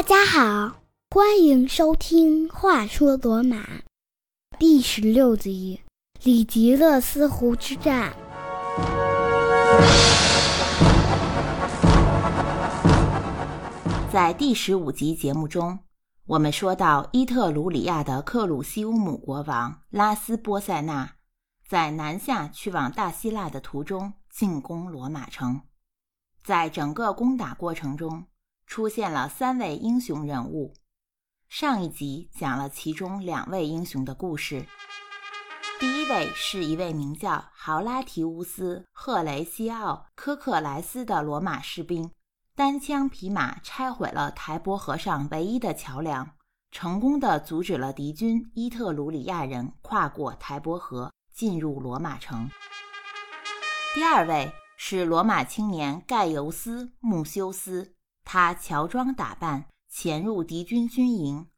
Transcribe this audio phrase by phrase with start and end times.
[0.00, 3.56] 大家好，欢迎收听《话说罗马》
[4.58, 5.82] 第十六集
[6.24, 8.10] 《里吉勒斯湖之战》。
[14.10, 15.78] 在第十五集节目中，
[16.24, 21.12] 我们说到伊特鲁里亚的克鲁西乌姆国王拉斯波塞纳
[21.68, 25.60] 在南下去往大希腊的途中进攻罗马城，
[26.42, 28.24] 在整个攻打过程中。
[28.70, 30.72] 出现了三位英雄人物。
[31.48, 34.64] 上一集讲了其中两位英雄的故事。
[35.80, 42.12] 第一位是一位名叫豪拉提乌斯·赫雷西奥·科克莱斯的罗马士兵，
[42.54, 46.30] 单枪匹马拆毁了台伯河上唯一的桥梁，
[46.70, 52.48] 成功的阻止了敌军伊特鲁里亚人跨过台伯河进入罗马城。
[53.96, 57.96] 第二位是罗马青年盖尤斯·穆修斯。
[58.32, 61.48] 他乔装打扮，潜入敌军军营，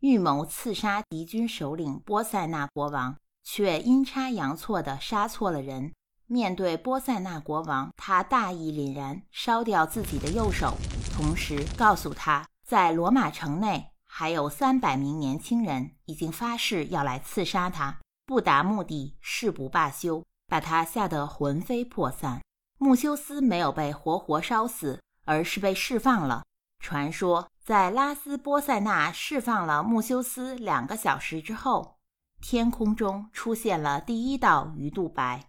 [0.00, 5.94] 预谋刺杀敌军首领波塞纳国王，却阴差阳错地杀错了人。
[6.26, 10.76] 面对波塞纳国王，他大义凛然，烧掉自己的右手，
[11.16, 22.42] 同时告诉他在罗马城内还有三百名年轻人已经发誓要来刺杀他，不达目的誓不罢休，把他吓得魂飞魄散。
[22.76, 25.00] 穆修斯没有被活活烧死。
[25.28, 26.42] 而是被释放了。
[26.80, 31.98] 传说在拉斯波塞纳释放了穆修斯两个小时之后，
[32.40, 35.44] 天空中出现了第一道鱼肚白。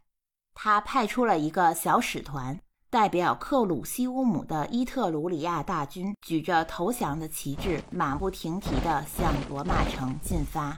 [0.54, 10.78] 他派出了一个小使团，代表克鲁西乌姆的伊特鲁里亚大军，举着投降的旗帜，马不停蹄地向罗马城进发。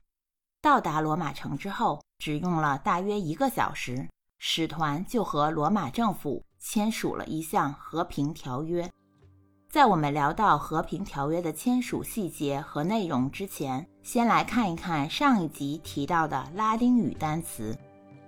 [0.62, 4.08] 到达罗马城之后，只用了大约一个小时，
[4.38, 6.46] 使团就和罗马政府。
[6.62, 8.90] 签署了一项和平条约。
[9.70, 17.77] 在我们聊到和平条约的签署细节和内容之前，先来看一看上一集提到的拉丁语单词。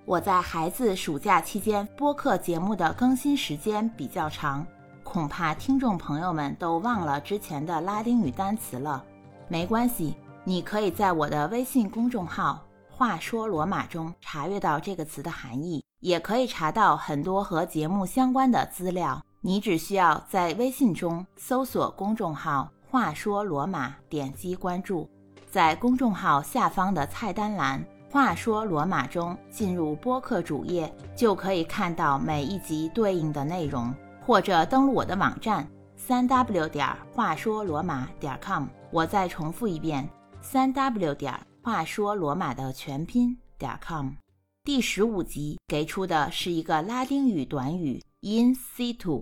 [0.06, 4.66] 我在孩子暑假期间播客节目的更新时间比较长，
[5.04, 9.04] 恐怕听众朋友们都忘了之前的拉丁语单词了。
[9.48, 15.84] 没关系，你可以在我的微信公众号“话说罗马”中查阅到这个词的含义。
[16.04, 19.24] 也可以查到很多和节目相关的资料。
[19.40, 25.10] 你只需要在微信中搜索公众号“话说罗马”，点击关注，
[25.50, 27.82] 在公众号下方的菜单栏
[28.12, 33.94] “话说罗马”中进入播客主页，就可以看到每一集对应的内容。
[34.26, 35.66] 或者登录我的网站
[35.96, 38.66] 三 w 点话说罗马点 com。
[38.92, 40.10] 我再重复一遍：
[40.42, 44.23] 三 w 点话说罗马的全拼点 com。
[44.66, 49.22] 第十五集给出的是一个拉丁语短语 “in situ”。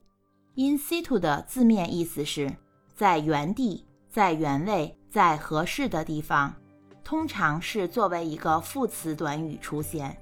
[0.54, 2.56] in situ 的字面意思是
[2.94, 6.54] 在原地、在原位、在合适的地方，
[7.04, 10.16] 通常是作为一个副词短语出现，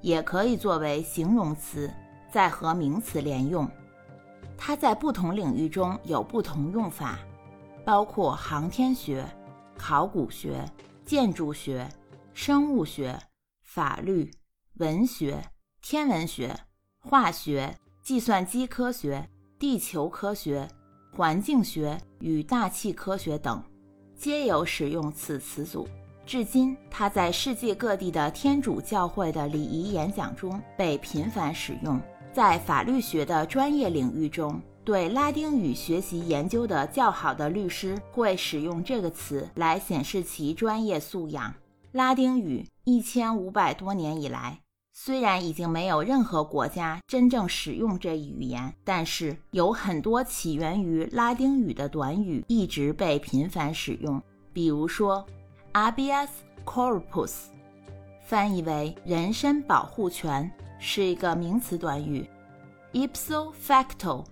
[0.00, 1.92] 也可以作为形容词，
[2.32, 3.68] 在和名词连用。
[4.56, 7.18] 它在不同领域中有不同用法，
[7.84, 9.26] 包括航天学、
[9.76, 10.64] 考古学、
[11.04, 11.86] 建筑学、
[12.32, 13.20] 生物学、
[13.62, 14.30] 法律。
[14.78, 15.40] 文学、
[15.80, 16.52] 天文学、
[16.98, 20.68] 化学、计算机科学、地球科学、
[21.16, 23.62] 环境学与大气科学等，
[24.16, 25.86] 皆有使用此词组。
[26.26, 32.00] 至今，它在世界各地的天主教会的礼仪演讲中被频繁使用。
[32.32, 41.54] 在法律学的专业领域中，对拉丁语学习研究的较好的律师会使用这个词来显示其专业素养。
[41.92, 44.62] 拉丁语一千五百多年以来。
[44.96, 54.22] 虽然已经没有任何国家真正使用这一语言，但是有很多起源于拉丁语的短语一直被频繁使用。
[54.52, 55.26] 比如说
[55.72, 56.28] ，"abs
[56.64, 57.48] corpus”，
[58.24, 62.24] 翻译为“人身保护权”，是一个名词短语
[62.92, 64.24] ；“ipso facto”，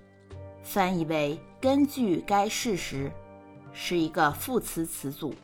[0.62, 3.10] 翻译为“根据该事实”，
[3.74, 5.34] 是一个副词词组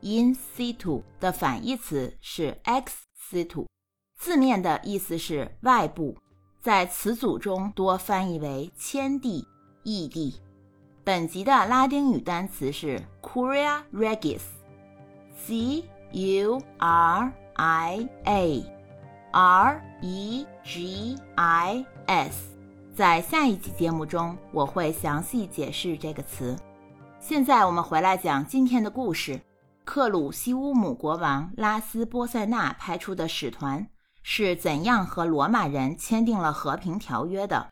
[0.00, 2.84] ；“in situ” 的反义词是 “ex
[3.18, 3.66] situ”。
[4.16, 6.16] 字面的意思是外部，
[6.60, 9.46] 在词组中多翻译为迁地、
[9.82, 10.40] 异地。
[11.04, 18.64] 本集的拉丁语单词是 curia regis，c u r i a
[19.30, 22.48] r e g i s。
[22.94, 26.56] 在下一集节目中，我会详细解释这个词。
[27.18, 29.40] 现在我们回来讲今天的故事：
[29.84, 33.86] 克鲁西乌姆国王拉斯波塞纳派出的使团。
[34.26, 37.68] 是怎样和罗马人签订了和平条约的？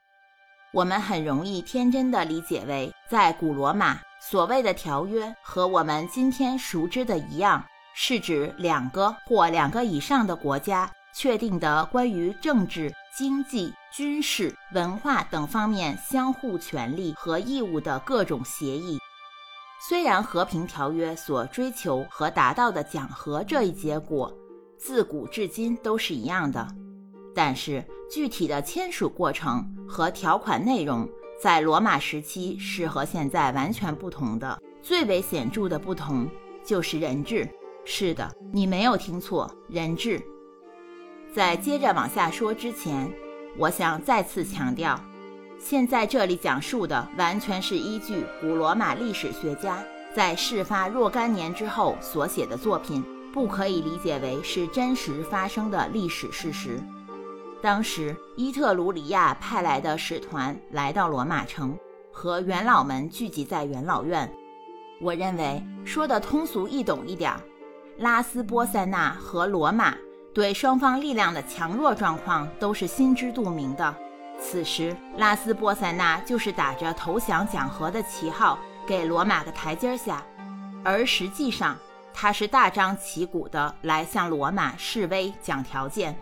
[0.74, 7.64] 我们很容易天真的理解为，在古罗马所谓的条约和我们今天熟知的一样，
[7.94, 18.98] 是指两个或两个以上的国家确定的关于政治、经济、军事、文化等方面相互权利和义务的各种协议。
[19.88, 24.30] 虽然和平条约所追求和达到的讲和这一结果，
[24.82, 26.66] 自古至今都是一样的，
[27.32, 31.08] 但是具体的签署过程和条款内容。
[31.40, 36.28] 在罗马时期是和现在完全不同的，最为显著的不同
[36.64, 37.48] 就是人质。
[37.84, 40.20] 是的，你没有听错，人质。
[41.32, 43.08] 在接着往下说之前，
[43.56, 45.00] 我想再次强调，
[45.60, 49.80] 现在这里讲述的完全是依据古罗马历史学家
[50.12, 56.78] 在事发若干年之后所写的作品，不可以理解为是真实发生的历史事实。
[57.62, 61.78] 当时，伊特鲁里亚派来的使团来到罗马城，
[62.12, 64.30] 和元老们聚集在元老院。
[65.00, 67.32] 我认为说的通俗易懂一点，
[67.98, 69.94] 拉斯波塞纳和罗马
[70.34, 73.94] 对双方力量的强弱状况都是心知肚明的。
[74.40, 80.20] 此时，拉斯波塞纳就是打着投降讲和的旗号，给罗马个台阶下，
[80.82, 81.76] 而实际上
[82.14, 86.16] 他是大张旗鼓的来向罗马示威讲条件。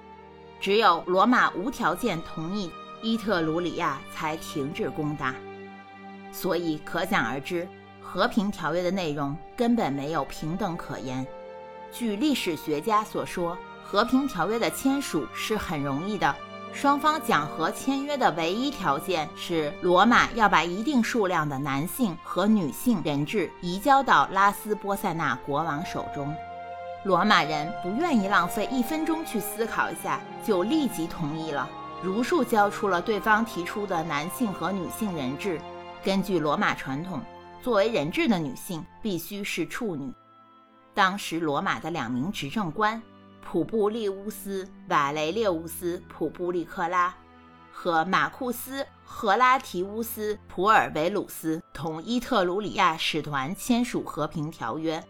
[0.60, 2.70] 只有罗马无条件同意
[3.02, 5.34] 伊特鲁里亚，才停止攻打。
[6.32, 7.66] 所以可想而知，
[8.00, 11.26] 和平条约的内容根本没有平等可言。
[11.92, 16.34] 据历史学家所说，和平条约的签署是很容易的，
[16.72, 26.34] 双方讲和签约的唯一条件是罗马要把一定数量的男性和女性人质移交到拉斯波塞纳国王手中。
[27.04, 31.68] 罗马人不愿意浪费一分钟去思考一下，就立即同意了，
[32.02, 35.60] 如数交出了对方提出的男性和女性人质。
[36.02, 37.20] 根据罗马传统，
[37.60, 40.12] 作为人质的女性必须是处女。
[40.94, 43.00] 当时罗马的两名执政官
[43.42, 47.14] 普布利乌斯·瓦雷列乌斯·普布利克拉
[47.72, 55.02] 和马库斯·赫拉提乌斯·普尔维鲁斯同伊特鲁里亚使团签署和平条约。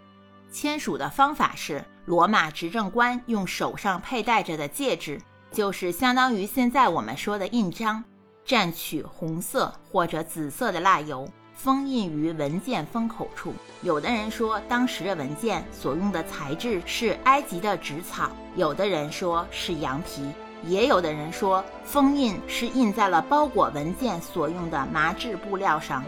[0.51, 5.21] 签署的方法是，罗马执政官用手上佩戴着的戒指，
[5.53, 8.03] 就是相当于现在我们说的印章，
[8.47, 13.55] 蘸取红色或者紫色的蜡油，封印于文件封口处。
[13.83, 20.23] 有的人说，当时的文件所用的材质是埃及的纸草；有的人说是羊皮；
[20.65, 26.05] 也有的人说，封印是印在了包裹文件所用的麻质布料上。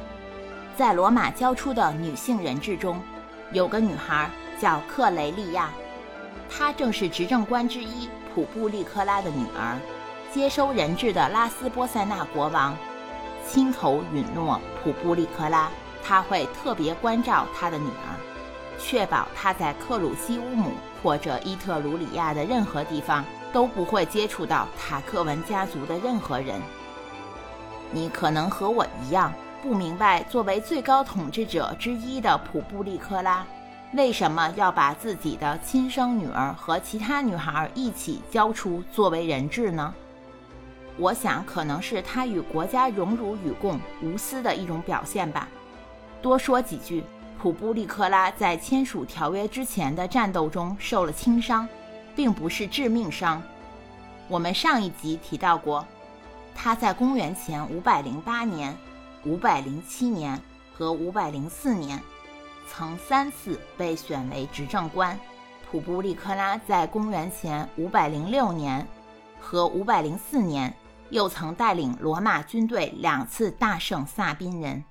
[0.77, 3.01] 在罗马交出的女性人质中。
[3.53, 5.69] 有个女孩叫克雷利亚，
[6.49, 9.79] 她正是执政官之一普布利克拉的女儿。
[10.33, 12.75] 接收人质的拉斯波塞纳国王
[13.47, 15.71] 亲口允诺普布利克拉，
[16.03, 18.17] 他会特别关照他的女儿，
[18.79, 20.73] 确保她在克鲁西乌姆
[21.03, 26.61] 或者伊特鲁里亚的任何地方都不会接触到塔克文家族的任何人。
[27.91, 29.33] 你可能和我一样。
[29.63, 33.47] 不明白，作为最高统治者之一的普布利克拉，
[33.93, 39.95] 为什么要把自己的亲生女儿和其他女孩一起交出作为人质呢？
[40.99, 45.49] 我想，可能是他与国家荣辱与共、无私的一种表现吧。
[46.21, 47.03] 多说几句，
[47.41, 51.69] 普布利克拉在签署条约之前的战斗中受了轻伤，
[52.15, 53.43] 并不是致命伤。
[54.29, 55.87] 我们上一集提到过，
[56.55, 58.77] 他在公元前五百零八年。
[59.25, 60.37] 五百零七年
[60.75, 61.97] 和五百零四年，
[62.69, 65.17] 曾三次被选为执政官。
[65.71, 68.85] 普布利克拉在公元前五百零六年
[69.41, 70.75] 和五百零四年，
[71.13, 74.83] 又曾带领罗马军队两次大胜萨宾人。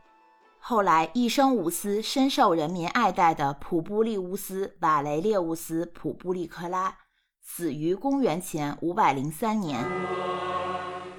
[0.59, 6.95] 后来一生无私、深受人民爱戴的普布利乌斯·瓦雷列乌斯·普布利克拉，
[7.41, 9.83] 死于公元前五百零三年。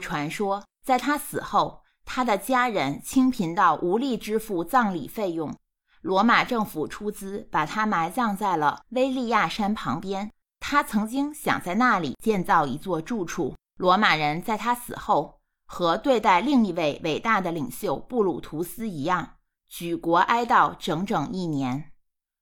[0.00, 1.82] 传说在他死后。
[2.04, 5.56] 他的家人清贫到无力支付葬礼费用，
[6.00, 10.28] 罗马政府出资把他埋葬在了威利亚山旁边。
[10.58, 13.54] 他曾经想在那里建造一座住处。
[13.76, 19.36] 罗马人在他死后，和对待另一位伟大的领袖布鲁图斯一样，
[19.68, 21.92] 举国哀悼整整一年。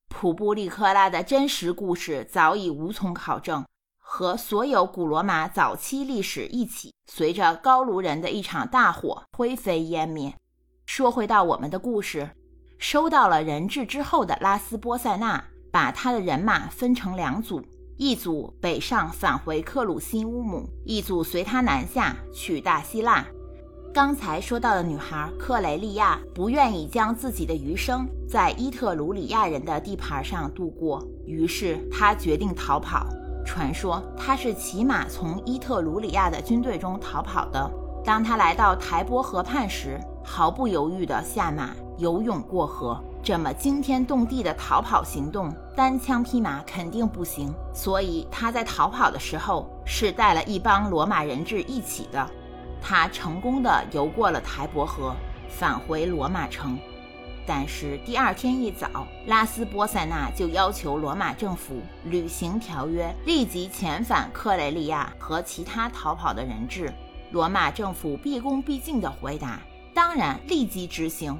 [0.08, 3.64] 普布利克拉的真实故事早已无从考证。
[4.12, 10.34] 和所有古罗马早期历史一起，随着高卢人的一场大火灰飞烟灭。
[10.84, 12.28] 说回到我们的故事，
[12.76, 17.64] 收到了人质之后的拉斯波塞纳，把他的人马分成两组，
[18.02, 23.26] 一组北上返回克鲁辛乌姆，一组随他南下去大希腊。
[23.92, 33.06] 刚才说到的女孩克雷利亚不愿意将自己的余生在伊特鲁里亚人的地盘上度过，于是她决定逃跑。
[33.44, 37.70] 传说她是骑马从伊特鲁里亚的军队中逃跑的。
[38.02, 42.98] 当她来到台波河畔时，毫不犹豫地下马游泳过河。
[43.22, 52.26] 这么惊天动地的逃跑行动，单枪匹马肯定不行，所以他在逃跑的时候是带了一帮罗马人质一起的。
[52.80, 55.14] 他成功的游过了台伯河，
[55.50, 56.78] 返回罗马城。
[57.46, 66.92] 但是第二天一早，拉斯波塞纳就要求罗马政府履行条约，立即遣返克雷利亚和其他逃跑的人质。
[67.32, 69.60] 罗马政府毕恭毕敬地回答
[69.92, 71.36] ：“当然，立即执行。”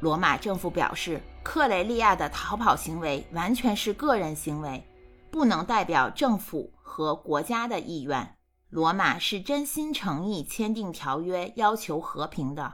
[0.00, 4.86] 罗马政府表示，克雷利亚的逃跑行为完全是个人行为，
[5.30, 8.36] 不能代表政府和国家的意愿。
[8.68, 12.72] 罗马是真心诚意签订条约，要求和平的。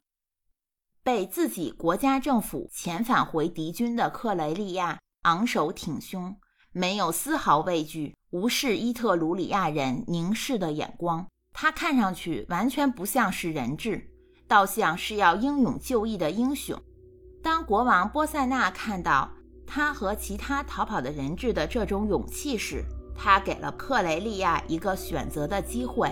[1.03, 6.37] 被自己国家政府遣返回敌军的克雷利亚昂首挺胸，
[6.73, 11.27] 没有丝毫畏惧，无视伊特鲁里亚人凝视的眼光。
[11.53, 14.11] 他看上去完全不像是人质，
[14.49, 16.81] 倒像是要英勇就义的英雄。
[17.43, 19.31] 当国王波塞纳看到
[19.67, 26.11] 他和其他逃跑的人质的这种勇气时，他给了克雷利亚一个选择的机会，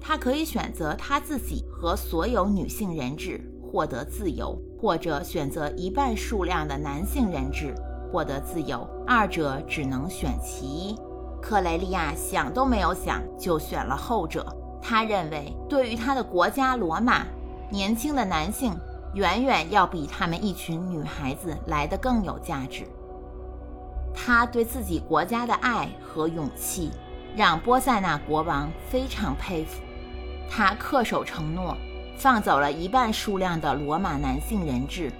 [0.00, 7.74] 他可以选择他自己和所有女性人质获得自由，或者选择一半数量的男性人质
[8.12, 10.96] 获得自由，二者只能选其一。
[11.40, 14.46] 克雷利亚想都没有想就选了后者。
[14.82, 17.26] 他认为，对于他的国家罗马，
[17.70, 18.72] 年轻的男性
[19.18, 22.86] 远远要比他们一群女孩子来的更有价值。
[24.14, 26.92] 他对自己国家的爱和勇气，
[27.34, 29.82] 让波塞纳国王非常佩服。
[30.48, 31.76] 他恪守承诺，
[32.16, 35.12] 放走了一半数量的罗马男性人质，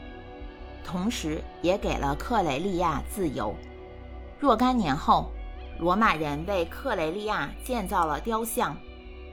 [0.85, 3.53] 同时也给了克雷利亚自由。
[4.39, 5.33] 若干年后，
[5.81, 8.77] 罗马人为克雷利亚建造了雕像，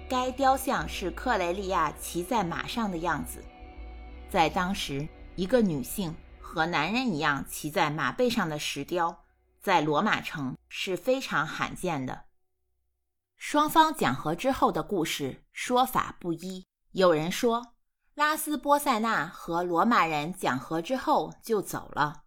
[0.10, 3.44] 该雕像是克雷利亚骑在马上的样子。
[4.36, 9.24] 在当时，一个女性和男人一样骑在马背上的石雕。
[9.62, 12.26] 在罗马城是非常罕见的。
[13.38, 17.76] 双方讲和之后的故事说法不一，有人说
[18.14, 22.24] 拉斯波塞纳和罗马人讲和之后就走了，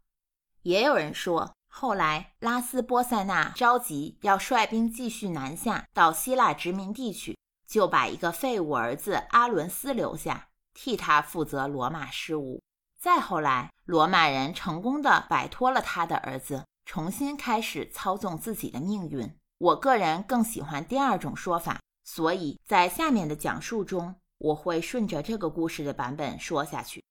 [0.62, 7.36] 也有人说后来拉斯波塞纳着急要率兵继续南下到希腊殖民地去，
[7.66, 10.47] 就把一个废物儿子阿伦斯留下，
[10.80, 12.62] 替他负责罗马事务。
[13.00, 16.64] 再后来，罗马人成功的摆脱了他的儿子。
[16.84, 19.36] 重新开始操纵自己的命运。
[19.58, 27.04] 我个人更喜欢第二种说法，所以在下面的讲述中，我会顺着这个故事的版本说下去。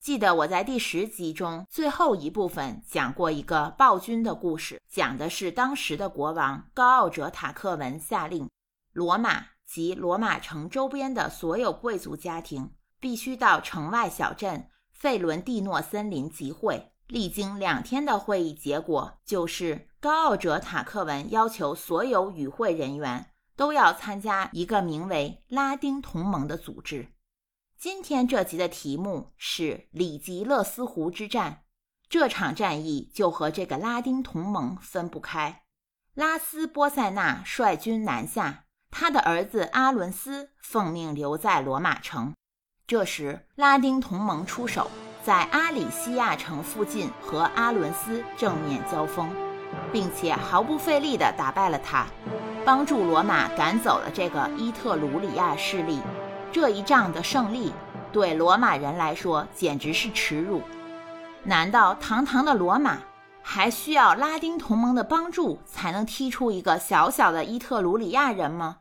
[0.00, 8.50] 记得我在第十集中最后一部分讲过一个暴君的故事，讲的是当时的国王高奥哲塔克文下令，
[8.92, 16.92] 罗马及罗马城周边的所有贵族家庭必须到城外小镇费伦蒂诺森林集会。
[17.06, 27.08] 历经两天的会议，结果就是高奥者塔克文要求所有与会人员都要参加一个名为“拉丁同盟”的组织。
[27.76, 31.64] 今天这集的题目是里吉勒斯湖之战，
[32.08, 35.64] 这场战役就和这个拉丁同盟分不开。
[36.14, 42.34] 拉斯波塞纳率军南下，他的儿子阿伦斯奉命留在罗马城。
[42.90, 44.90] 这时，拉丁同盟出手。
[45.22, 49.30] 在阿里西亚城附近和阿伦斯正面交锋，
[49.92, 52.04] 并且毫不费力地打败了他，
[52.64, 56.00] 帮助罗马赶走了这个伊特鲁里亚势力。
[56.50, 57.72] 这一仗的胜利
[58.10, 60.60] 对罗马人来说简直是耻辱。
[61.44, 62.98] 难道堂堂的罗马
[63.40, 68.78] 还需要拉丁同盟的帮助才能踢出一个小小的伊特鲁里亚人吗？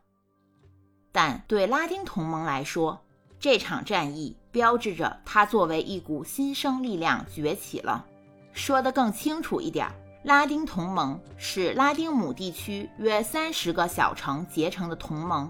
[1.11, 3.01] 但对拉丁同盟来说，
[3.39, 8.05] 这场战役标志着他作为一股新生力量崛起了。
[8.51, 9.87] 说得更清楚一点，
[10.23, 15.49] 拉丁同盟是拉丁姆地区约三十个小城结成的同盟，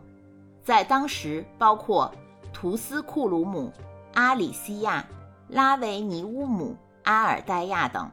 [0.63, 2.13] 在当时包括
[2.53, 3.74] 图斯库鲁姆、
[4.13, 5.03] 阿里西亚、
[5.48, 8.12] 拉维尼乌姆、阿尔代亚等。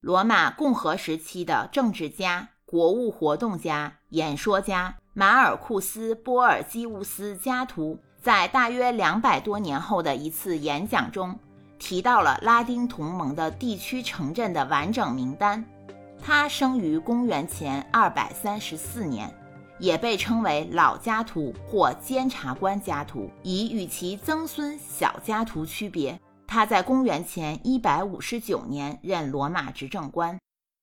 [0.00, 8.00] 罗马共和时期的政治家、国务活动家、演说家马尔库斯·波尔基乌斯·加图。
[8.20, 11.38] 在大约两百多年后的一次演讲中，
[11.78, 15.64] 提到了拉丁同盟的地区城镇的完整名单。
[16.22, 19.34] 他生于公元前二百三十四年，
[19.78, 26.20] 也被称为老家图或监察官家图，以与其曾孙小家图区别。
[26.46, 30.38] 他在公元前159年任罗马执政官。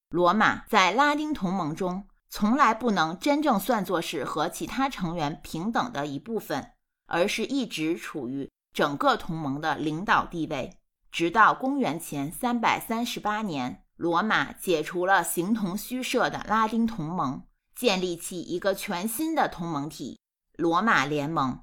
[0.09, 6.71] 罗马在拉丁同盟中从来不能真正算作是和其他成员平等的一部分，
[7.07, 10.77] 而是一直处于整个同盟的领导地位。
[11.11, 17.43] 直到公元前338年，罗马解除了形同虚设的拉丁同盟。
[17.75, 20.19] 建立起一个全新的同盟体——
[20.57, 21.61] 罗马联盟。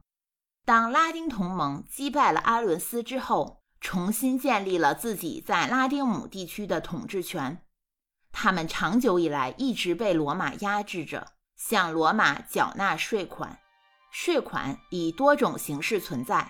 [0.64, 7.60] 当拉丁同盟击败了阿伦斯之后，重新建立了自己在拉丁姆地区的统治权。
[8.30, 13.58] 他们长久以来一直被罗马压制着，向罗马缴纳税款。
[14.16, 16.48] 税款以多种形式存在，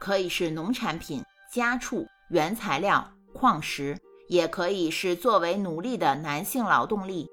[0.00, 3.96] 可以是农产品、家畜、原材料、矿石，
[4.28, 7.28] 也可以是作为奴隶的男性劳动力。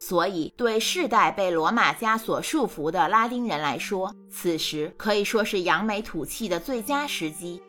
[0.00, 7.62] 所以，对世代被罗马枷锁束缚的拉丁人来说，此时可以说是扬眉吐气的最佳时机。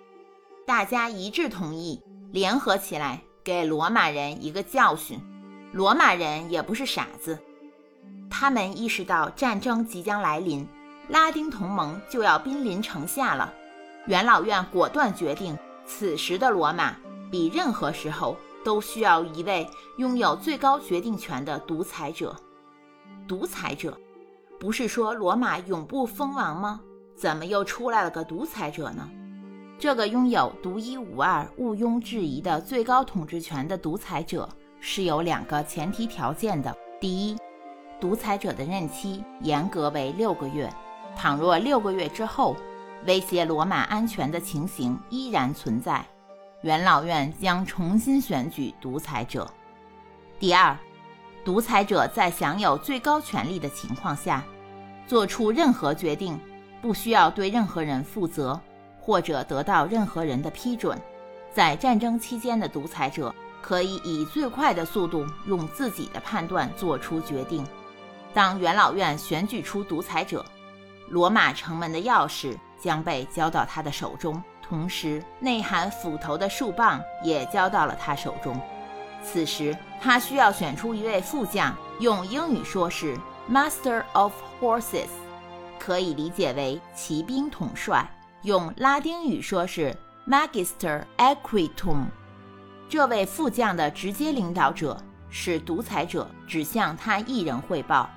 [0.65, 2.01] 大家一致同意，
[2.31, 5.21] 联合起来给罗马人一个教训。
[5.71, 7.37] 罗马人也不是傻子，
[8.31, 10.67] 他们意识到战争即将来临，
[11.11, 13.53] 拉丁同盟就要兵临城下了。
[14.07, 16.95] 元老院果断决定，此时的罗马
[17.29, 18.35] 比任何时候。
[18.63, 22.35] 都需要一位拥有最高决定权的独裁者。
[23.27, 23.97] 独裁者，
[24.59, 26.79] 不是说罗马永不封王吗？
[27.15, 29.09] 怎么又出来了个独裁者呢？
[29.79, 34.47] 这个拥有独一无二、毋庸置疑的最高统治权的独裁者
[34.79, 37.37] 是有两个前提条件的：第一，
[37.99, 40.69] 独裁者的任期严格为六个月；
[41.15, 42.55] 倘若六个月之后，
[43.05, 46.05] 威胁罗马安全的情形依然存在。
[46.61, 49.49] 元老院将重新选举独裁者。
[50.39, 50.77] 第二，
[51.43, 54.43] 独裁者在享有最高权力的情况下，
[55.07, 56.39] 做出任何决定
[56.81, 58.59] 不需要对任何人负责，
[58.99, 60.99] 或者得到任何人的批准。
[61.51, 67.65] 在战争期间的独裁者可以以最快的速度用自己的判断做出决定。
[68.33, 70.45] 当元老院选举出独裁者，
[71.11, 74.41] 罗马城门的钥匙将被交到他的手中。
[74.61, 78.57] 同时，内含斧头的树棒也交到了他手中。
[79.21, 83.17] 此时，他需要选出一位副将，用英语说是
[83.51, 85.09] Master of Horses，
[85.77, 88.07] 可以理解为骑兵统帅；
[88.43, 89.93] 用拉丁语说是
[90.25, 92.05] Magister Equitum。
[92.87, 94.97] 这位副将的直接领导者
[95.29, 98.09] 是独裁者，只向他一人汇报，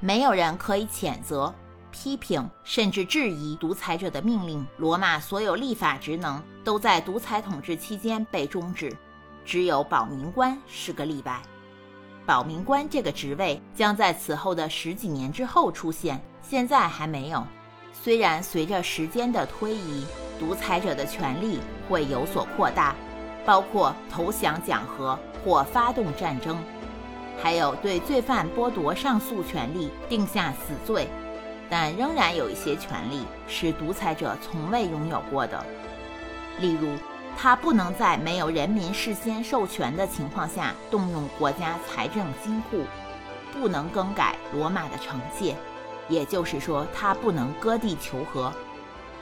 [0.00, 1.54] 没有人可以谴责。
[1.96, 8.94] 批评甚至质疑独裁者的命令，罗马所有立法职能都在独裁统治期间被终止，
[9.46, 11.40] 只有保民官是个例外。
[12.26, 17.42] 保民官这个职位将在此后的十几年之后出现，现在还没有。
[17.94, 20.04] 虽然随着时间的推移，
[20.38, 22.94] 独裁者的权力会有所扩大，
[23.46, 26.62] 包括投降讲和或发动战争，
[27.42, 31.08] 还有对罪犯剥夺上诉权利、定下死罪。
[31.68, 35.64] 但仍然有一些权利是独裁者从未拥有过的，
[36.60, 36.88] 例如，
[37.36, 42.84] 他不能在没有人民事先授权的情况下动用国家财政金库，
[43.52, 45.56] 不能更改罗马的惩戒，
[46.08, 48.52] 也就是说，他不能割地求和。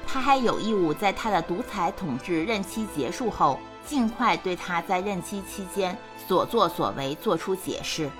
[0.07, 5.96] 他还有义务在他的独裁统治任期结束后，尽快对他在任期期间
[6.28, 8.11] 所作所为作出解释。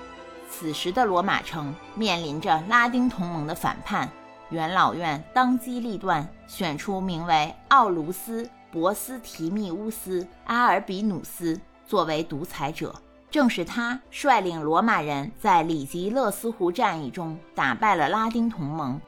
[0.57, 4.09] 此时的罗马城面临着拉丁同盟的反叛，
[4.51, 12.95] 元老院当机立断，选出名为奥卢斯·博斯提密乌斯·阿尔比努斯作为独裁者。
[13.29, 18.99] 正是他率领罗马人在里吉勒斯湖战役中打败了拉丁同盟。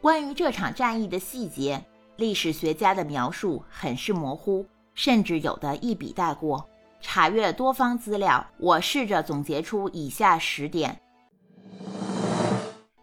[0.00, 1.80] 关于这场战役的细节，
[2.16, 6.67] 历史学家的描述很是模糊，甚至有的一笔带过。
[7.00, 11.00] 查阅多方资料，我试着总结出以下十点：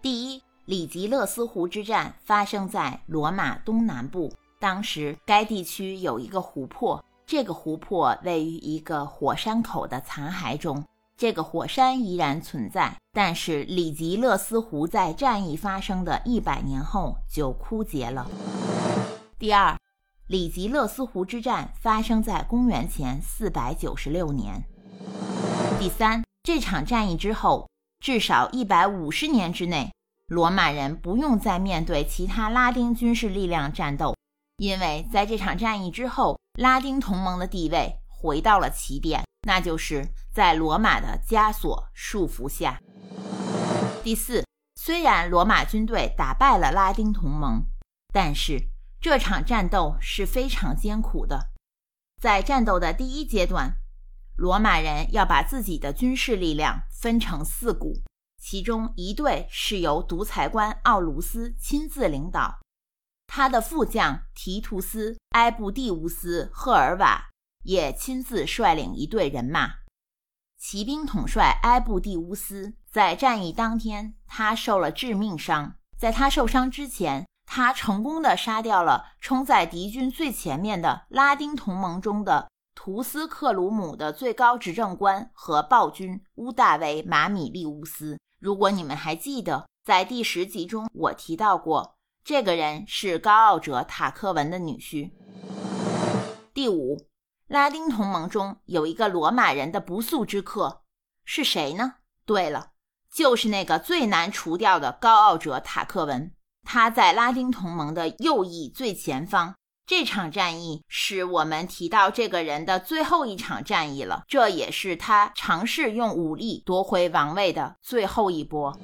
[0.01, 10.83] 第一，里吉勒斯湖之战发生在罗马东南部，当时该地区有一个湖泊，这个湖泊位于一个火山口的残骸中，
[11.17, 18.29] 这个火山依然存在，但是里吉勒斯湖在战役发生的一百年后就枯竭了。
[19.39, 19.75] 第二。
[20.27, 24.63] 里吉勒斯湖之战发生在公元前四百九十六年。
[25.79, 29.93] 第三，这场战役之后，至少一百五十年之内，
[30.27, 34.15] 罗马人不用再面对其他拉丁军事力量战斗，
[34.57, 42.79] 因为在这场战役之后，拉丁同盟的地位回到了起点，那就是在罗马的枷锁束缚下。
[44.03, 44.43] 第四。
[44.77, 47.65] 虽然罗马军队打败了拉丁同盟，
[48.13, 48.67] 但是
[49.05, 51.51] 这场战斗是非常艰苦的。
[52.19, 53.77] 在战斗的第一阶段，
[54.35, 58.01] 罗马人要把自己的军事力量分成四股，
[58.41, 62.59] 其中一队是由独裁官奥卢斯亲自领导，
[63.27, 67.29] 他的副将提图斯·埃布蒂乌斯·赫尔瓦
[67.61, 69.71] 也亲自率领一队人马。
[70.57, 75.75] 骑兵统帅埃布蒂乌斯在战役当天，他受了致命伤。
[75.95, 88.19] 在他受伤之前，他成功的杀掉了冲在敌军最前面的拉丁同盟中的图斯克鲁姆的最高执政官和暴君乌大维·马米利乌斯。
[88.39, 95.11] 如果你们还记得，在第十集中我提到过，这个人是高傲者塔克文的女婿。
[96.53, 97.07] 第五。
[97.47, 100.81] 拉丁同盟中有一个罗马人的不速之客，
[101.23, 101.97] 是谁呢？
[102.25, 102.71] 对了，
[103.13, 106.33] 就是那个最难除掉的高傲者塔克文。
[106.65, 109.55] 他在拉丁同盟的右翼最前方。
[109.87, 118.77] 这场战役是我们提到这个人的最后一场战役了，这也是他尝试用武力夺回王位的最后一波。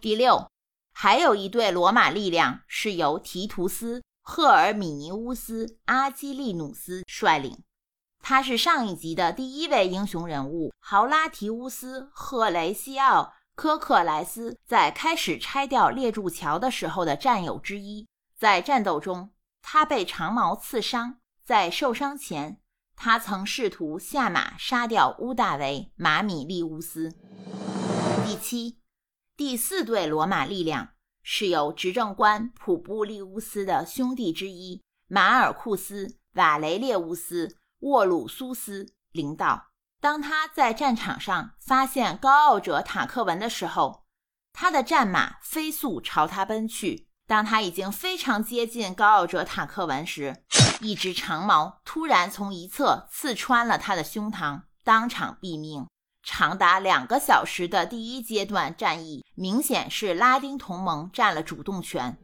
[0.00, 0.48] 第六，
[0.94, 4.02] 还有一队罗马力量是由提图斯。
[4.24, 7.58] 赫尔米尼乌斯·阿基利努斯率领，
[8.20, 13.22] 他是上一集的第一位英雄人物豪拉提乌斯·赫雷西奥·
[13.54, 18.06] 科克莱斯在开始拆掉列柱桥的时候的战友之一。
[18.38, 22.60] 在战斗中，他被长矛刺伤，在受伤前，
[22.96, 27.14] 他曾试图下马杀掉乌大维·马米利乌斯。
[28.26, 28.78] 第七、
[29.36, 30.90] 第四队罗马力量。
[31.24, 37.46] 是由执政官普布利乌斯的兄弟之一马尔库斯·瓦雷列乌斯·
[37.78, 39.68] 沃鲁苏斯领导。
[40.02, 44.02] 当他在战场上发现高傲者塔克文的时候，
[44.52, 47.06] 他的战马飞速朝他奔去。
[47.28, 50.42] 当他已经非常接近高傲者塔克文时，
[50.80, 55.86] 一支长矛突然从一侧刺穿了他的胸膛，当场毙命。
[56.24, 62.18] 长达两个小时的第一阶段战役，明显是拉丁同盟占了主动权。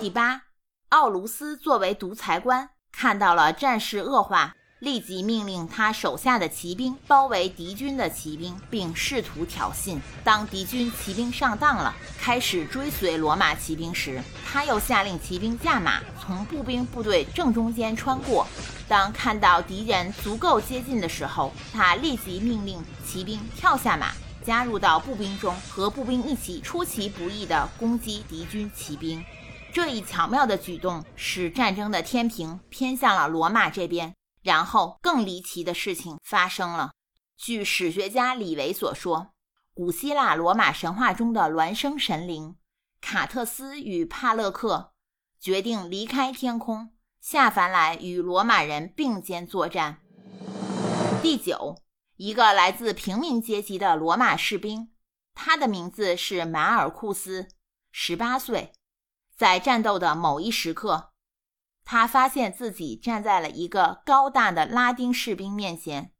[0.00, 0.44] 第八，
[0.88, 9.98] 奥卢斯作为独裁官，看到了战事恶化，立即命令他手下的骑兵包围敌军的骑兵，并试图挑衅。
[10.22, 18.46] 当敌军骑兵上当了，开始追随罗马骑兵时，他又下令骑兵驾马，从步兵部队正中间穿过。
[18.86, 24.12] 当看到敌人足够接近的时候，他立即命令骑兵跳下马，
[24.44, 29.24] 加入到步兵中，和步兵一起出其不意地攻击敌军骑兵。
[29.72, 34.14] 这一巧妙的举动使战争的天平偏向了罗马这边。
[34.44, 36.92] 然后，更离奇的事情发生了。
[37.34, 39.32] 据史学家李维所说，
[39.72, 42.56] 古希腊罗马神话中的孪生神灵
[43.00, 44.92] 卡特斯与帕勒克
[45.40, 46.90] 决定离开天空。
[47.22, 50.02] 下凡来与罗马人并肩作战。
[51.22, 51.78] 第九，
[52.16, 54.92] 一个来自平民阶级的罗马士兵，
[55.32, 57.48] 他的名字是马尔库斯，
[57.90, 58.74] 十八岁。
[59.34, 61.13] 在战斗的某一时刻，
[61.84, 66.12] 他发现自己站在了一个高大的拉丁士兵面前。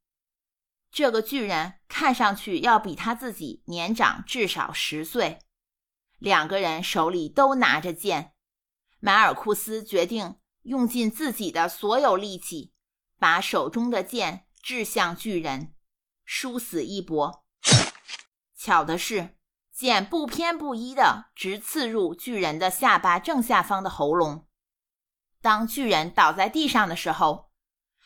[0.91, 5.41] 这个巨人看上去要比他自己年长至少十岁。
[6.19, 8.33] 两个人手里都拿着剑。
[9.01, 10.37] 马尔库斯决定。
[10.65, 12.73] 用尽自己的所有力气，
[13.19, 15.75] 把手中的剑掷向巨人，
[16.25, 17.45] 殊死一搏。
[18.57, 19.37] 巧的是，
[19.71, 24.47] 剑不偏不倚的直刺入巨人的下巴正下方的喉咙。
[25.45, 27.51] 当巨人倒在地上的时候，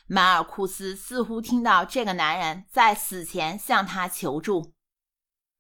[0.08, 4.74] 马尔库斯似乎听到这个男人在死前向他求助。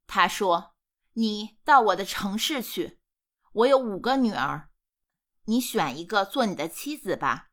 [0.08, 0.74] 他说
[1.14, 2.98] ：“你到我的城市去，
[3.52, 4.70] 我有五个女儿。”
[5.46, 7.46] 你选一个做你的妻子吧。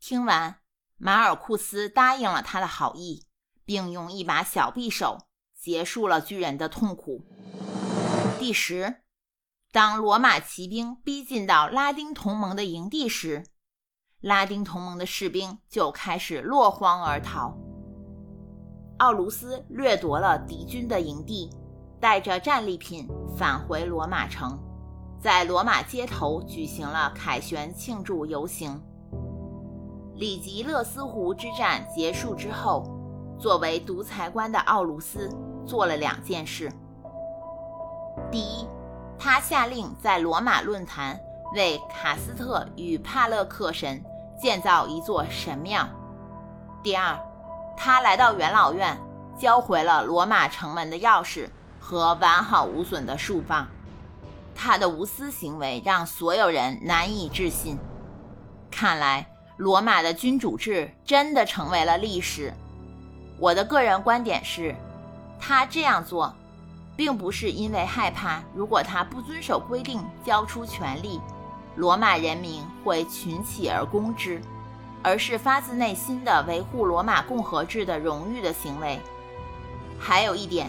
[0.00, 0.58] 听完，
[0.96, 3.28] 马尔库斯答应了他的好意，
[3.64, 7.24] 并用一把小匕首结束了巨人的痛苦。
[8.40, 9.04] 第十，
[9.70, 13.44] 当罗马骑兵逼近到拉丁同盟的营地时，
[14.22, 17.54] 拉丁同盟的士兵就开始落荒而逃。
[18.96, 21.50] 奥卢斯掠夺了敌军的营地，
[22.00, 24.58] 带着战利品返回罗马城。
[25.20, 28.82] 在罗马街头举行了凯旋庆祝游行。
[30.14, 32.84] 里吉勒斯湖之战结束之后，
[33.38, 35.28] 作为独裁官的奥卢斯
[35.66, 36.72] 做了两件事：
[38.30, 38.66] 第一，
[39.18, 41.18] 他下令在罗马论坛
[41.54, 44.02] 为卡斯特与帕勒克神
[44.40, 45.86] 建造一座神庙；
[46.82, 47.18] 第二，
[47.76, 48.96] 他来到元老院，
[49.36, 51.48] 交回了罗马城门的钥匙，
[51.80, 53.66] 和完好无损的树棒。
[54.54, 57.78] 他的无私行为让所有人难以置信。
[58.70, 62.52] 看来，罗马的君主制真的成为了历史。
[63.38, 64.74] 我的个人观点是，
[65.40, 66.34] 他这样做，
[66.98, 71.20] 并不是因为害怕，如果他不遵守规定交出权力，
[71.76, 74.42] 罗马人民会群起而攻之，
[75.00, 78.98] 而是发自内心的维护罗马共和制的荣誉的行为。
[79.96, 80.68] 还有一点，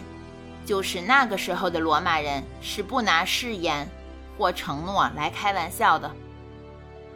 [0.68, 3.89] 就是那个时候的罗马人是不拿誓言
[4.38, 6.12] 或承诺来开玩笑的。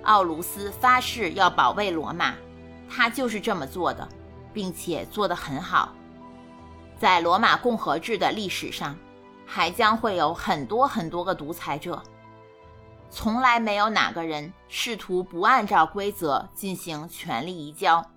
[0.06, 2.34] 奥卢斯发誓要保卫罗马，
[2.90, 4.10] 他就是这么做的。
[4.54, 5.92] 并且做得很好，
[7.04, 8.98] 在罗马共和制的历史上，
[9.46, 12.02] 还将会有很多很多个独裁者。
[13.10, 18.10] 从来没有哪个人试图不按照规则进行权力移交，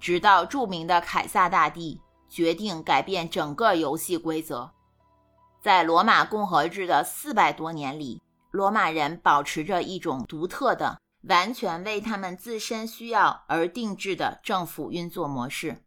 [0.00, 4.72] 直到著名的凯撒大帝决定改变整个游戏规则。
[5.62, 8.20] 在罗马共和制的四百多年里，
[8.50, 10.98] 罗马人保持着一种独特的。
[11.28, 15.84] 完全为他们自身需要而定制的政府运作模式。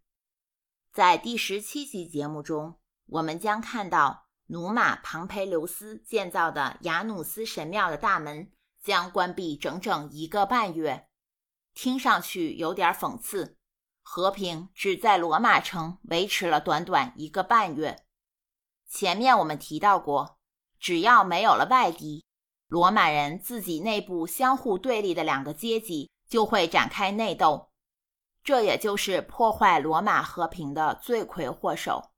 [0.93, 2.77] 在第十七集节目中，
[3.07, 11.07] 我们将看到努马·庞培留斯建造的雅努斯神庙的大门将关闭整整一个半月。
[11.73, 13.57] 听上去有点讽刺，
[14.03, 18.05] 和平只在罗马城维持了短短一个半月。
[18.87, 20.37] 前面我们提到过，
[20.79, 22.23] 只要没有了外敌。
[22.67, 27.71] 罗马人自己内部相互对立的两个阶级就会展开内斗，
[28.43, 32.11] 这也就是破坏罗马和平的罪魁祸首。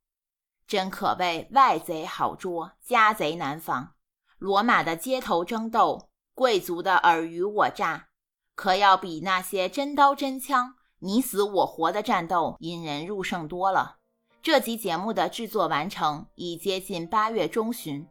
[0.68, 3.92] 真可谓外贼好捉，家贼难防。
[4.40, 8.08] 罗马的街头争斗，贵族的尔虞我诈，
[8.56, 13.98] 可要比那些真刀真枪、你死我活的战斗引人入胜多了。
[14.42, 18.08] 这集节目的制作完成已接近八月中旬。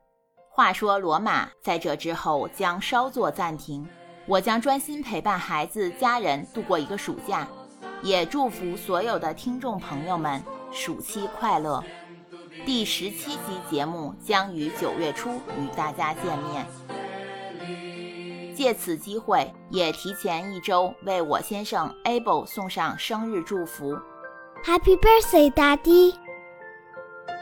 [0.50, 3.88] 话说，罗马在这之后将稍作暂停，
[4.27, 7.48] 我将专心陪伴孩子、家人度过一个暑假，
[8.05, 11.83] 也祝福所有的听众朋友们暑期快乐。
[12.67, 16.67] 第十七集节目将于九月初与大家见面，
[18.55, 23.99] 借此机会也提前一周为我先生 Abel 送上生日祝福
[24.62, 26.14] ，Happy Birthday，大迪！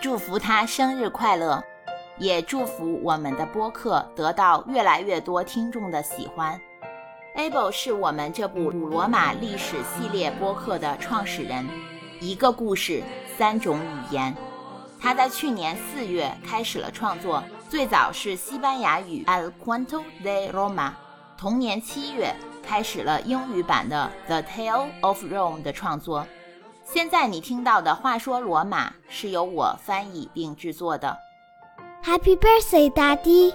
[0.01, 1.61] 祝福他生日快乐。
[2.19, 6.61] 也祝福我们的播客得到越来越多听众的喜欢。
[7.37, 11.67] Able 是我们这部古罗马历史系列播客的创始人。
[12.21, 13.03] 一个故事，
[13.39, 14.37] 三种语言。
[15.01, 20.93] 他在去年四月开始了创作，最早是西班牙语 El Cuento de Roma。
[21.39, 26.27] 同年七月开始了英语版的 The Tale of Rome 的创作。
[26.85, 31.17] 现在你听到的话说罗马是由我翻译并制作的。
[32.05, 33.55] Happy birthday，Daddy！！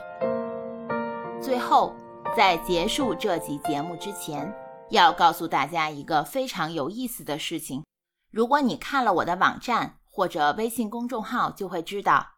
[1.40, 1.96] 最后，
[2.38, 4.54] 在结束这集节目之前，
[4.92, 7.84] 要告诉大家一个非常有意思的事情。
[8.30, 12.36] 如果你看了我的网站或者微信公众号，就会知道，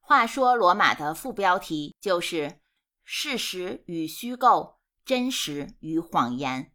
[0.00, 2.60] 话说罗马的副标题就是
[3.04, 6.72] “事实与虚构，真实与谎言”。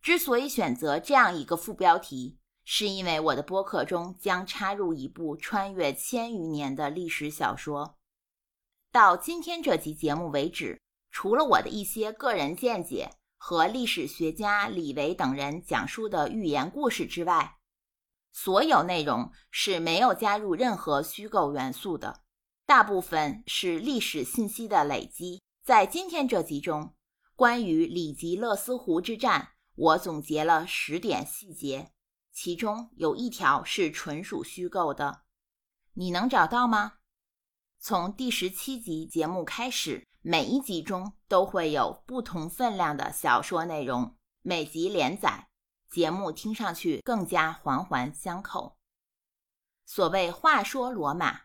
[0.00, 7.96] 之所以选择这样一个副标题，是因为我的播客中将插入一部穿越千余年的历史小说。
[8.92, 10.80] 到今天这集节目为止，
[11.12, 17.58] 除了我的一些个人见解和历史学家李维等人讲述的寓言故事之外，
[18.32, 22.22] 所有内容是没有加入任何虚构元素的，
[22.64, 25.42] 大部分是历史信息的累积。
[25.62, 26.94] 在今天这集中，
[27.36, 31.92] 关于里吉勒斯湖之战，我总结了十点细节，
[32.32, 35.24] 其中有一条是纯属虚构的，
[35.92, 36.94] 你能找到吗？
[37.78, 45.48] 从第十七集节目开始，每一集中都会有不同分量的小说内容，每集连载，
[45.90, 48.76] 节目听上去更加环环相扣。
[49.84, 51.40] 所谓“话说罗马”，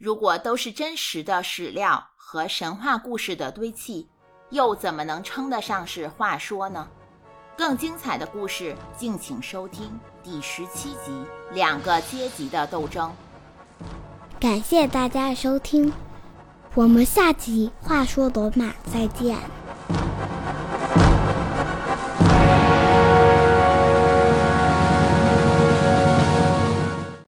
[0.00, 4.08] 如果都是真实的史料和神话故事的堆砌，
[4.48, 6.88] 又怎么能称得上是话说呢？
[7.54, 11.10] 更精彩的故事，敬请收听第十七集
[11.52, 13.12] 《两个阶级的斗争》。
[14.40, 15.92] 感谢大家收听，
[16.74, 19.36] 我们下集话说罗马再见。